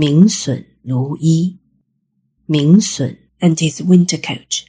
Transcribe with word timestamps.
Min 0.00 0.30
Sun 0.30 0.64
Lu 0.82 1.14
Yi. 1.20 1.58
Min 2.48 2.80
Sun 2.80 3.18
and 3.38 3.60
his 3.60 3.82
winter 3.82 4.16
coat. 4.16 4.64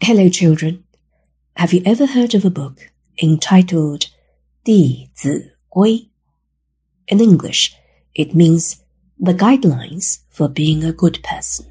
Hello, 0.00 0.30
children. 0.30 0.84
Have 1.56 1.74
you 1.74 1.82
ever 1.84 2.06
heard 2.06 2.34
of 2.34 2.46
a 2.46 2.50
book 2.50 2.92
entitled 3.22 4.06
Di 4.64 5.10
Zi 5.16 5.50
Gui? 5.72 6.10
In 7.08 7.20
English, 7.20 7.76
it 8.14 8.34
means 8.34 8.82
the 9.18 9.34
guidelines 9.34 10.20
for 10.30 10.48
being 10.48 10.84
a 10.84 10.92
good 10.92 11.22
person. 11.22 11.66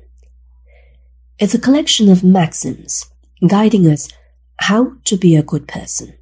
It's 1.37 1.53
a 1.53 1.59
collection 1.59 2.09
of 2.09 2.23
maxims 2.23 3.05
guiding 3.47 3.85
us 3.87 4.09
how 4.57 4.93
to 5.03 5.17
be 5.17 5.35
a 5.35 5.43
good 5.43 5.67
person. 5.67 6.13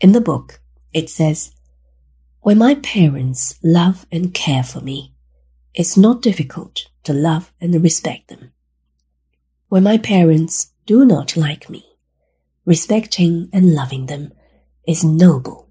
In 0.00 0.12
the 0.12 0.20
book, 0.20 0.60
it 0.92 1.10
says, 1.10 1.52
When 2.40 2.58
my 2.58 2.76
parents 2.76 3.58
love 3.62 4.06
and 4.10 4.32
care 4.32 4.62
for 4.62 4.80
me, 4.80 5.14
it's 5.74 5.96
not 5.96 6.22
difficult 6.22 6.86
to 7.04 7.12
love 7.12 7.52
and 7.60 7.82
respect 7.82 8.28
them 8.28 8.52
when 9.72 9.82
my 9.82 9.96
parents 9.96 10.70
do 10.84 11.02
not 11.02 11.34
like 11.34 11.70
me. 11.70 11.91
Respecting 12.64 13.48
and 13.52 13.74
loving 13.74 14.06
them 14.06 14.32
is 14.86 15.04
noble. 15.04 15.68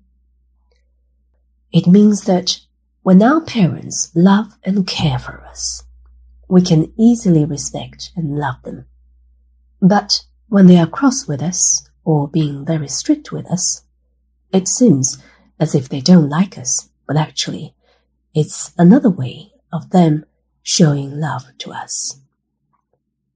It 1.72 1.88
means 1.88 2.25
that 2.25 2.59
when 3.02 3.23
our 3.23 3.42
parents 3.42 4.11
love 4.14 4.58
and 4.64 4.86
care 4.86 5.17
for 5.17 5.42
us, 5.45 5.83
we 6.48 6.61
can 6.61 6.94
easily 6.98 7.45
respect 7.45 8.11
and 8.16 8.38
love 8.38 8.61
them. 8.64 8.86
But 9.81 10.25
when 10.50 10.67
they 10.67 10.78
are 10.78 10.88
cross 10.88 11.28
with 11.28 11.42
us 11.42 11.89
or 12.03 12.28
being 12.28 12.66
very 12.66 12.88
strict 12.88 13.31
with 13.31 13.50
us, 13.50 13.83
it 14.52 14.67
seems 14.67 15.22
as 15.59 15.73
if 15.73 15.88
they 15.88 16.02
don't 16.02 16.30
like 16.30 16.58
us, 16.58 16.89
but 17.08 17.16
actually 17.16 17.73
it's 18.33 18.73
another 18.78 19.09
way 19.09 19.53
of 19.72 19.92
them 19.92 20.26
showing 20.61 21.20
love 21.20 21.45
to 21.59 21.72
us 21.72 22.22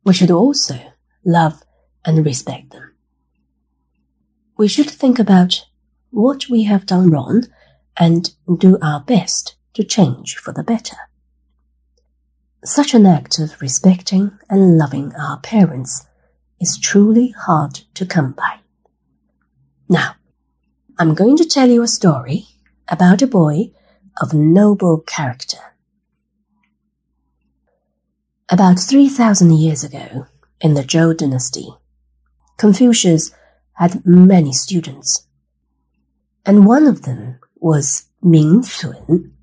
we 0.05 0.13
should 0.13 0.31
also 0.31 0.79
love 1.25 1.63
and 2.05 2.23
respect 2.25 2.69
them. 2.71 2.84
We 4.57 4.67
should 4.67 4.89
think 4.89 5.19
about 5.19 5.65
what 6.11 6.49
we 6.49 6.63
have 6.63 6.85
done 6.85 7.09
wrong 7.09 7.45
and 7.97 8.31
do 8.57 8.77
our 8.81 9.01
best 9.01 9.55
to 9.73 9.83
change 9.83 10.37
for 10.37 10.53
the 10.53 10.63
better. 10.63 10.97
Such 12.63 12.93
an 12.93 13.05
act 13.05 13.37
of 13.39 13.61
respecting 13.61 14.37
and 14.49 14.77
loving 14.77 15.13
our 15.15 15.39
parents 15.39 16.07
is 16.59 16.79
truly 16.79 17.29
hard 17.37 17.81
to 17.93 18.05
come 18.05 18.31
by. 18.31 18.59
Now, 19.89 20.15
I'm 20.97 21.13
going 21.13 21.37
to 21.37 21.45
tell 21.45 21.69
you 21.69 21.83
a 21.83 21.87
story 21.87 22.45
about 22.87 23.21
a 23.21 23.27
boy 23.27 23.71
of 24.21 24.33
noble 24.33 25.01
character 25.01 25.75
about 28.49 28.79
3,000 28.79 29.53
years 29.53 29.83
ago, 29.83 30.27
in 30.61 30.75
the 30.75 30.83
Zhou 30.83 31.17
dynasty, 31.17 31.67
Confucius 32.57 33.31
had 33.75 34.05
many 34.05 34.53
students, 34.53 35.27
and 36.45 36.65
one 36.65 36.85
of 36.85 37.03
them 37.03 37.39
was 37.55 38.05
Min 38.21 38.63
Sun. 38.63 39.33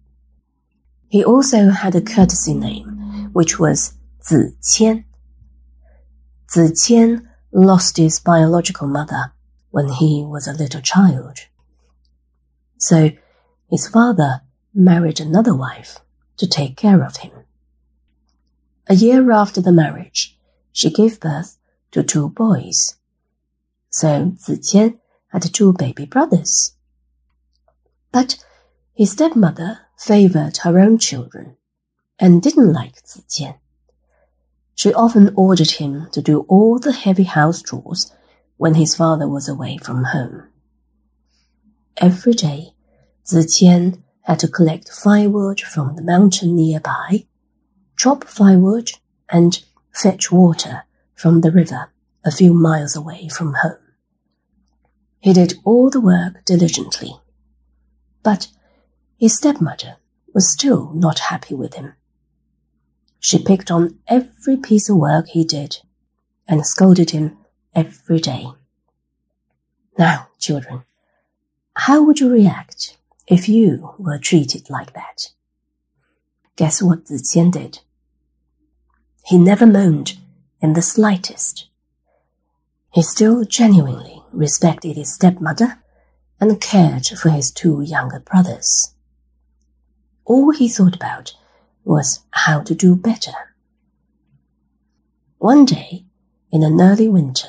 He 1.09 1.25
also 1.25 1.71
had 1.71 1.95
a 1.95 2.01
courtesy 2.01 2.55
name, 2.55 3.31
which 3.33 3.59
was 3.59 3.95
Zi 4.25 4.57
Qian. 4.63 5.05
Zi 6.51 6.69
Qian 6.73 7.27
lost 7.53 7.97
his 7.99 8.21
biological 8.21 8.89
mother 8.89 9.33
when 9.71 9.89
he 9.89 10.25
was 10.27 10.47
a 10.47 10.53
little 10.53 10.81
child. 10.81 11.39
So 12.79 13.11
his 13.71 13.89
father 13.89 14.43
married 14.75 15.21
another 15.21 15.55
wife 15.55 15.99
to 16.39 16.47
take 16.47 16.77
care 16.77 17.05
of 17.05 17.19
him. 17.19 17.33
A 18.89 18.95
year 18.95 19.31
after 19.31 19.61
the 19.61 19.73
marriage, 19.73 20.39
she 20.73 20.91
gave 20.91 21.21
birth 21.21 21.59
to 21.93 22.03
two 22.03 22.31
boys. 22.31 22.97
So 23.93 24.33
Ziqian 24.37 24.99
had 25.29 25.43
two 25.55 25.73
baby 25.73 26.07
brothers. 26.07 26.77
But 28.11 28.45
his 28.95 29.13
stepmother 29.13 29.81
favored 29.99 30.59
her 30.59 30.79
own 30.79 30.99
children 30.99 31.57
and 32.19 32.43
didn't 32.43 32.73
like 32.73 33.05
Ziqian. 33.05 33.59
She 34.75 34.93
often 34.93 35.33
ordered 35.37 35.73
him 35.73 36.09
to 36.13 36.21
do 36.21 36.41
all 36.49 36.79
the 36.79 36.93
heavy 36.93 37.25
house 37.25 37.63
chores 37.63 38.13
when 38.57 38.75
his 38.75 38.97
father 38.97 39.29
was 39.29 39.49
away 39.49 39.77
from 39.77 40.05
home. 40.05 40.49
Every 41.99 42.33
day, 42.33 42.75
Ziqian 43.25 44.03
had 44.23 44.39
to 44.41 44.49
collect 44.49 44.89
firewood 44.91 45.61
from 45.61 45.95
the 45.95 46.03
mountain 46.03 46.57
nearby 46.57 47.27
chop 48.03 48.25
firewood, 48.25 48.91
and 49.31 49.63
fetch 49.93 50.33
water 50.33 50.83
from 51.15 51.41
the 51.41 51.53
river 51.53 51.93
a 52.25 52.33
few 52.33 52.53
miles 52.53 52.97
away 52.97 53.29
from 53.29 53.55
home. 53.55 53.82
He 55.23 55.33
did 55.33 55.55
all 55.65 55.89
the 55.89 56.01
work 56.01 56.45
diligently, 56.45 57.13
but 58.25 58.49
his 59.19 59.37
stepmother 59.37 59.99
was 60.35 60.51
still 60.51 60.93
not 60.95 61.31
happy 61.31 61.55
with 61.55 61.75
him. 61.75 61.95
She 63.21 63.39
picked 63.39 63.71
on 63.71 64.01
every 64.09 64.57
piece 64.57 64.89
of 64.89 64.97
work 64.97 65.29
he 65.29 65.45
did 65.45 65.79
and 66.49 66.67
scolded 66.67 67.11
him 67.11 67.39
every 67.73 68.19
day. 68.19 68.49
Now, 69.97 70.27
children, 70.41 70.83
how 71.77 72.03
would 72.03 72.19
you 72.19 72.29
react 72.29 72.97
if 73.29 73.49
you 73.49 73.95
were 73.99 74.19
treated 74.19 74.69
like 74.71 74.93
that? 74.95 75.31
Guess 76.57 76.83
what 76.83 77.05
Ziqian 77.05 77.53
did? 77.53 77.79
He 79.25 79.39
never 79.39 79.67
moaned 79.67 80.19
in 80.61 80.73
the 80.73 80.83
slightest. 80.83 81.69
He 82.93 83.03
still 83.03 83.45
genuinely 83.45 84.23
respected 84.33 84.97
his 84.97 85.15
stepmother 85.15 85.79
and 86.39 86.61
cared 86.61 87.07
for 87.07 87.31
his 87.31 87.51
two 87.51 87.81
younger 87.81 88.21
brothers. 88.21 88.95
All 90.27 90.51
he 90.51 90.69
thought 90.69 90.95
about 90.95 91.35
was 91.85 92.21
how 92.33 92.61
to 92.61 92.75
do 92.75 92.95
better. 92.95 93.33
One 95.39 95.65
day, 95.65 96.05
in 96.53 96.63
an 96.63 96.81
early 96.81 97.09
winter, 97.09 97.49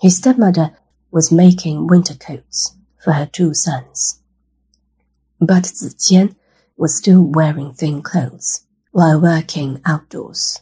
his 0.00 0.18
stepmother 0.18 0.76
was 1.10 1.32
making 1.32 1.88
winter 1.88 2.14
coats 2.14 2.76
for 3.02 3.12
her 3.14 3.26
two 3.26 3.54
sons. 3.54 4.20
But 5.40 5.64
Ziqian 5.64 6.36
was 6.76 6.94
still 6.94 7.22
wearing 7.22 7.72
thin 7.72 8.00
clothes 8.00 8.64
while 8.92 9.20
working 9.20 9.80
outdoors. 9.84 10.60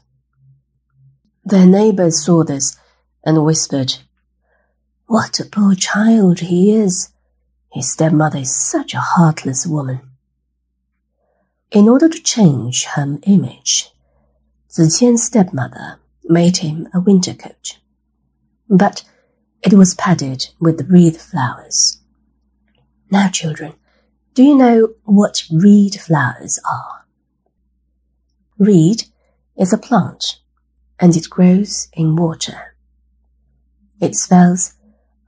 Their 1.44 1.66
neighbors 1.66 2.24
saw 2.24 2.44
this 2.44 2.76
and 3.24 3.44
whispered, 3.44 3.96
What 5.06 5.40
a 5.40 5.44
poor 5.44 5.74
child 5.74 6.40
he 6.40 6.72
is! 6.72 7.10
His 7.72 7.90
stepmother 7.90 8.38
is 8.38 8.54
such 8.54 8.94
a 8.94 9.00
heartless 9.00 9.66
woman. 9.66 10.00
In 11.70 11.88
order 11.88 12.08
to 12.08 12.22
change 12.22 12.84
her 12.96 13.18
image, 13.22 13.90
Ziqian's 14.70 15.22
stepmother 15.22 16.00
made 16.24 16.58
him 16.58 16.88
a 16.92 17.00
winter 17.00 17.34
coat. 17.34 17.78
But 18.68 19.04
it 19.62 19.74
was 19.74 19.94
padded 19.94 20.48
with 20.60 20.88
reed 20.90 21.16
flowers. 21.16 22.00
Now, 23.10 23.28
children, 23.28 23.74
do 24.34 24.42
you 24.42 24.56
know 24.56 24.94
what 25.04 25.44
reed 25.50 26.00
flowers 26.00 26.58
are? 26.68 27.04
Reed 28.58 29.04
is 29.56 29.72
a 29.72 29.78
plant 29.78 30.38
and 30.98 31.16
it 31.16 31.28
grows 31.28 31.88
in 31.92 32.16
water. 32.16 32.76
It 34.00 34.16
spells 34.16 34.74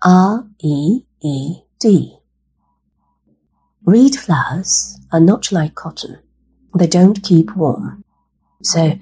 R 0.03 0.47
E 0.61 1.03
E 1.23 1.57
D. 1.79 2.17
Reed 3.85 4.17
flowers 4.17 4.99
are 5.13 5.21
not 5.21 5.53
like 5.53 5.75
cotton. 5.75 6.21
They 6.79 6.87
don't 6.87 7.23
keep 7.23 7.55
warm. 7.55 8.05
So 8.63 8.99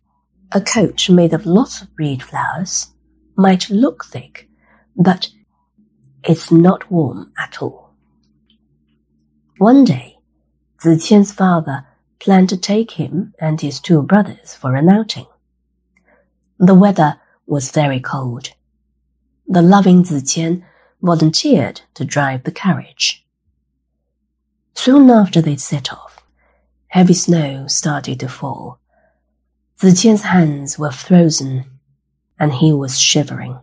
a 0.52 0.60
coat 0.60 1.08
made 1.08 1.32
of 1.32 1.46
lots 1.46 1.82
of 1.82 1.88
reed 1.96 2.22
flowers 2.22 2.88
might 3.36 3.70
look 3.70 4.04
thick, 4.06 4.48
but 4.96 5.28
it's 6.24 6.50
not 6.50 6.90
warm 6.90 7.32
at 7.38 7.62
all. 7.62 7.94
One 9.58 9.84
day, 9.84 10.16
Ziqian's 10.82 11.32
father 11.32 11.86
planned 12.18 12.48
to 12.48 12.56
take 12.56 12.92
him 12.92 13.34
and 13.40 13.60
his 13.60 13.78
two 13.78 14.02
brothers 14.02 14.54
for 14.54 14.74
an 14.74 14.88
outing. 14.88 15.26
The 16.58 16.74
weather 16.74 17.20
was 17.46 17.70
very 17.70 18.00
cold. 18.00 18.50
The 19.52 19.62
loving 19.62 20.04
Ziqian 20.04 20.62
volunteered 21.02 21.80
to 21.94 22.04
drive 22.04 22.44
the 22.44 22.52
carriage. 22.52 23.26
Soon 24.74 25.10
after 25.10 25.42
they'd 25.42 25.60
set 25.60 25.92
off, 25.92 26.24
heavy 26.86 27.14
snow 27.14 27.66
started 27.66 28.20
to 28.20 28.28
fall. 28.28 28.78
Ziqian's 29.80 30.22
hands 30.22 30.78
were 30.78 30.92
frozen, 30.92 31.64
and 32.38 32.52
he 32.52 32.72
was 32.72 33.00
shivering. 33.00 33.58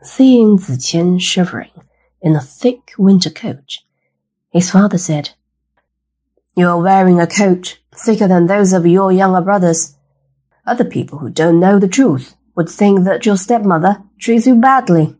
Seeing 0.00 0.56
Ziqian 0.56 1.20
shivering 1.20 1.82
in 2.22 2.34
a 2.34 2.40
thick 2.40 2.94
winter 2.96 3.28
coat, 3.28 3.80
his 4.48 4.70
father 4.70 4.96
said, 4.96 5.32
You're 6.56 6.82
wearing 6.82 7.20
a 7.20 7.26
coat 7.26 7.78
thicker 7.94 8.26
than 8.26 8.46
those 8.46 8.72
of 8.72 8.86
your 8.86 9.12
younger 9.12 9.42
brothers. 9.42 9.98
Other 10.64 10.86
people 10.86 11.18
who 11.18 11.28
don't 11.28 11.60
know 11.60 11.78
the 11.78 11.88
truth 11.88 12.36
would 12.60 12.68
think 12.68 13.04
that 13.04 13.24
your 13.24 13.38
stepmother 13.38 14.02
treats 14.18 14.46
you 14.46 14.54
badly. 14.54 15.16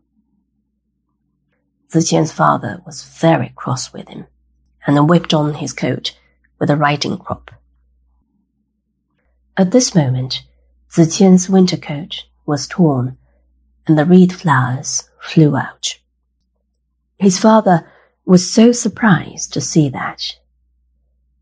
Ziqian's 1.91 2.31
father 2.31 2.83
was 2.85 3.01
very 3.01 3.51
cross 3.55 3.91
with 3.91 4.09
him 4.09 4.27
and 4.85 5.09
whipped 5.09 5.33
on 5.33 5.55
his 5.55 5.73
coat 5.73 6.15
with 6.59 6.69
a 6.69 6.75
riding 6.75 7.17
crop. 7.17 7.49
At 9.57 9.71
this 9.71 9.95
moment, 9.95 10.43
Ziqian's 10.91 11.49
winter 11.49 11.77
coat 11.77 12.25
was 12.45 12.67
torn 12.67 13.17
and 13.87 13.97
the 13.97 14.05
reed 14.05 14.33
flowers 14.33 15.09
flew 15.19 15.57
out. 15.57 15.97
His 17.17 17.39
father 17.39 17.91
was 18.23 18.51
so 18.51 18.71
surprised 18.71 19.51
to 19.53 19.61
see 19.61 19.89
that. 19.89 20.35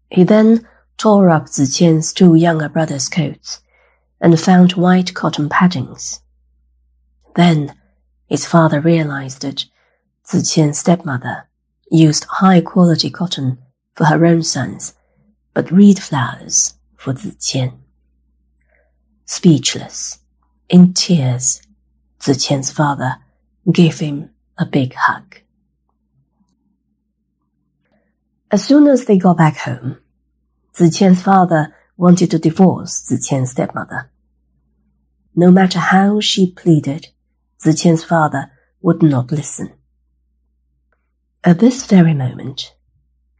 He 0.09 0.23
then 0.23 0.65
tore 0.97 1.29
up 1.29 1.47
Ziqian's 1.47 2.13
two 2.13 2.35
younger 2.35 2.69
brothers' 2.69 3.09
coats 3.09 3.59
and 4.21 4.39
found 4.39 4.73
white 4.73 5.13
cotton 5.13 5.49
paddings. 5.49 6.19
Then 7.35 7.73
his 8.27 8.45
father 8.45 8.79
realized 8.79 9.41
that 9.41 9.65
Ziqian's 10.27 10.79
stepmother 10.79 11.47
used 11.89 12.25
high 12.25 12.61
quality 12.61 13.09
cotton 13.09 13.57
for 13.95 14.05
her 14.05 14.25
own 14.25 14.43
sons, 14.43 14.93
but 15.53 15.71
reed 15.71 15.99
flowers 15.99 16.75
for 16.95 17.13
Ziqian. 17.13 17.73
Speechless, 19.25 20.19
in 20.69 20.93
tears, 20.93 21.61
Ziqian's 22.19 22.71
father 22.71 23.15
gave 23.71 23.99
him 23.99 24.31
a 24.57 24.65
big 24.65 24.93
hug. 24.93 25.37
As 28.51 28.63
soon 28.65 28.87
as 28.87 29.05
they 29.05 29.17
got 29.17 29.37
back 29.37 29.57
home, 29.57 29.99
Ziqian's 30.75 31.21
father 31.21 31.75
wanted 31.99 32.31
to 32.31 32.39
divorce 32.39 33.11
Ziqian's 33.11 33.51
stepmother. 33.51 34.09
No 35.35 35.51
matter 35.51 35.79
how 35.79 36.21
she 36.21 36.49
pleaded, 36.49 37.09
Ziqian's 37.61 38.05
father 38.05 38.51
would 38.81 39.03
not 39.03 39.33
listen. 39.33 39.73
At 41.43 41.59
this 41.59 41.85
very 41.85 42.13
moment, 42.13 42.73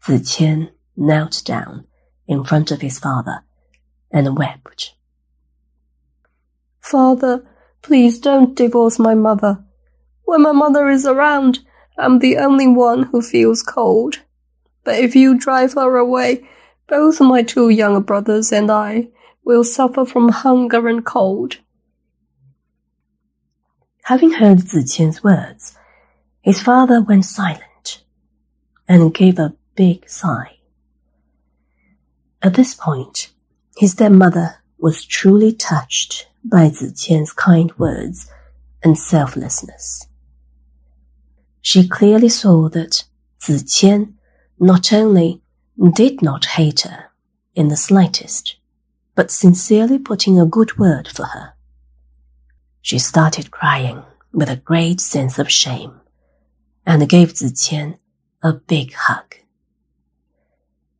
Ziqian 0.05 0.71
knelt 0.97 1.41
down 1.45 1.87
in 2.27 2.43
front 2.43 2.69
of 2.69 2.81
his 2.81 2.99
father 2.99 3.45
and 4.11 4.37
wept. 4.37 4.93
Father, 6.81 7.45
please 7.81 8.19
don't 8.19 8.57
divorce 8.57 8.99
my 8.99 9.15
mother. 9.15 9.63
When 10.23 10.41
my 10.41 10.51
mother 10.51 10.89
is 10.89 11.05
around, 11.05 11.59
I'm 11.97 12.19
the 12.19 12.35
only 12.37 12.67
one 12.67 13.03
who 13.03 13.21
feels 13.21 13.63
cold. 13.63 14.19
But 14.83 14.99
if 14.99 15.15
you 15.15 15.37
drive 15.39 15.75
her 15.75 15.95
away, 15.95 16.45
both 16.89 17.21
my 17.21 17.43
two 17.43 17.69
younger 17.69 17.99
brothers 17.99 18.51
and 18.51 18.69
I 18.71 19.09
will 19.43 19.63
suffer 19.63 20.05
from 20.05 20.29
hunger 20.29 20.87
and 20.87 21.05
cold. 21.05 21.57
Having 24.05 24.31
heard 24.31 24.57
Ziqian's 24.57 25.23
words, 25.23 25.77
his 26.41 26.61
father 26.61 27.01
went 27.01 27.25
silent 27.25 28.03
and 28.87 29.13
gave 29.13 29.37
a 29.37 29.53
big 29.75 30.09
sigh. 30.09 30.57
At 32.41 32.55
this 32.55 32.73
point, 32.73 33.29
his 33.77 33.91
stepmother 33.91 34.55
was 34.79 35.05
truly 35.05 35.53
touched 35.53 36.27
by 36.43 36.69
Ziqian's 36.69 37.33
kind 37.33 37.71
words 37.77 38.31
and 38.81 38.97
selflessness. 38.97 40.07
She 41.61 41.87
clearly 41.87 42.29
saw 42.29 42.69
that 42.69 43.03
Ziqian 43.41 44.13
not 44.59 44.91
only 44.91 45.38
did 45.87 46.21
not 46.21 46.45
hate 46.45 46.81
her 46.81 47.05
in 47.55 47.69
the 47.69 47.77
slightest, 47.77 48.57
but 49.15 49.31
sincerely 49.31 49.97
putting 49.97 50.37
a 50.37 50.45
good 50.45 50.77
word 50.77 51.07
for 51.07 51.27
her. 51.27 51.53
She 52.81 52.99
started 52.99 53.51
crying 53.51 54.03
with 54.33 54.49
a 54.49 54.57
great 54.57 54.99
sense 54.99 55.39
of 55.39 55.49
shame 55.49 56.01
and 56.85 57.07
gave 57.07 57.33
Ziqian 57.33 57.97
a 58.43 58.53
big 58.53 58.93
hug. 58.93 59.35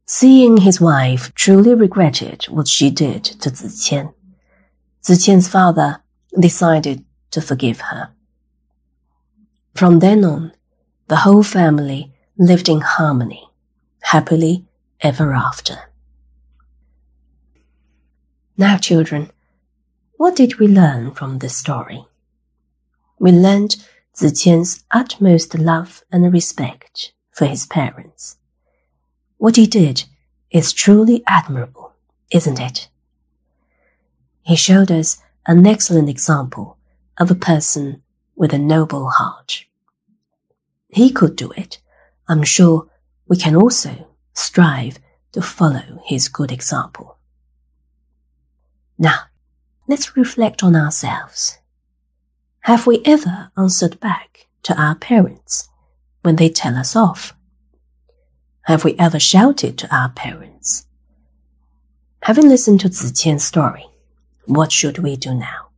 Seeing 0.06 0.58
his 0.58 0.80
wife 0.80 1.34
truly 1.36 1.74
regretted 1.74 2.46
what 2.46 2.68
she 2.68 2.90
did 2.90 3.24
to 3.26 3.50
Ziqian, 3.50 4.14
Ziqian's 5.04 5.48
father 5.48 6.02
decided 6.40 7.04
to 7.32 7.42
forgive 7.42 7.82
her. 7.82 8.12
From 9.76 10.00
then 10.00 10.24
on, 10.24 10.54
the 11.08 11.18
whole 11.18 11.44
family 11.44 12.14
lived 12.38 12.70
in 12.70 12.82
harmony 12.82 13.50
happily 14.02 14.66
ever 15.02 15.34
after. 15.34 15.92
Now, 18.58 18.78
children, 18.78 19.32
what 20.18 20.36
did 20.36 20.60
we 20.60 20.68
learn 20.68 21.12
from 21.12 21.40
this 21.40 21.56
story? 21.56 22.06
We 23.18 23.32
learned 23.32 23.78
Ziqian's 24.16 24.84
utmost 24.92 25.58
love 25.58 26.04
and 26.12 26.32
respect 26.34 27.14
for 27.32 27.46
his 27.46 27.66
parents. 27.66 28.38
What 29.38 29.56
he 29.56 29.66
did 29.66 30.04
is 30.52 30.74
truly 30.74 31.24
admirable, 31.26 31.94
isn't 32.32 32.60
it? 32.60 32.90
He 34.42 34.58
showed 34.58 34.92
us 34.92 35.20
an 35.46 35.66
excellent 35.66 36.10
example 36.10 36.78
of 37.18 37.32
a 37.32 37.36
person 37.36 38.04
with 38.36 38.54
a 38.54 38.58
noble 38.58 39.10
heart. 39.10 39.66
He 40.90 41.12
could 41.12 41.38
do 41.38 41.52
it. 41.52 41.80
I'm 42.28 42.44
sure 42.44 42.90
we 43.28 43.38
can 43.38 43.56
also 43.56 44.09
strive 44.40 45.00
to 45.34 45.42
follow 45.42 46.02
his 46.06 46.30
good 46.30 46.52
example. 46.52 47.18
Now, 48.98 49.24
let's 49.88 50.16
reflect 50.16 50.64
on 50.64 50.76
ourselves. 50.76 51.60
Have 52.62 52.88
we 52.88 53.02
ever 53.06 53.52
answered 53.58 54.00
back 54.00 54.48
to 54.64 54.82
our 54.82 54.96
parents 54.96 55.70
when 56.22 56.38
they 56.38 56.50
tell 56.50 56.76
us 56.76 56.96
off? 56.96 57.34
Have 58.64 58.84
we 58.84 58.96
ever 58.98 59.20
shouted 59.20 59.78
to 59.78 59.96
our 59.96 60.10
parents? 60.10 60.88
Having 62.24 62.50
listened 62.50 62.80
to 62.82 62.90
Ziqian's 62.90 63.44
story, 63.44 63.86
what 64.46 64.72
should 64.72 65.00
we 65.00 65.16
do 65.16 65.34
now? 65.34 65.70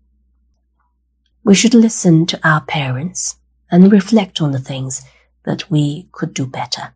We 1.43 1.55
should 1.55 1.73
listen 1.73 2.25
to 2.27 2.39
our 2.47 2.61
parents 2.61 3.37
and 3.71 3.91
reflect 3.91 4.39
on 4.39 4.51
the 4.51 4.59
things 4.59 5.01
that 5.45 5.69
we 5.71 6.07
could 6.11 6.33
do 6.33 6.45
better 6.45 6.93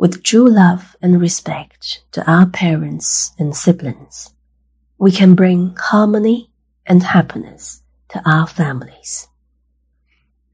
with 0.00 0.22
true 0.22 0.48
love 0.48 0.96
and 1.02 1.20
respect 1.20 2.02
to 2.10 2.24
our 2.24 2.46
parents 2.46 3.32
and 3.38 3.54
siblings, 3.54 4.32
we 4.96 5.12
can 5.12 5.34
bring 5.34 5.76
harmony 5.78 6.50
and 6.86 7.02
happiness 7.02 7.82
to 8.08 8.18
our 8.24 8.46
families. 8.46 9.28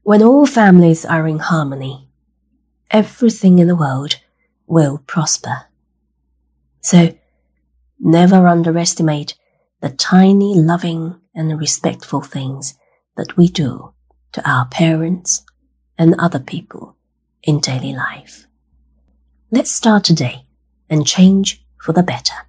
When 0.03 0.21
all 0.21 0.45
families 0.45 1.05
are 1.05 1.25
in 1.25 1.39
harmony, 1.39 2.09
everything 2.91 3.59
in 3.59 3.67
the 3.67 3.75
world 3.77 4.19
will 4.65 4.97
prosper. 5.07 5.67
So, 6.81 7.17
never 7.97 8.49
underestimate 8.49 9.35
the 9.79 9.91
tiny 9.91 10.55
loving 10.55 11.21
and 11.33 11.57
respectful 11.57 12.19
things 12.19 12.73
that 13.15 13.37
we 13.37 13.47
do 13.47 13.93
to 14.33 14.49
our 14.49 14.65
parents 14.67 15.45
and 15.97 16.15
other 16.19 16.39
people 16.39 16.97
in 17.43 17.61
daily 17.61 17.93
life. 17.93 18.43
Let's 19.49 19.71
start 19.71 20.03
today 20.03 20.43
and 20.89 21.07
change 21.07 21.63
for 21.77 21.93
the 21.93 22.03
better. 22.03 22.46